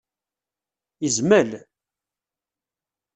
Yezmel? 1.03 1.51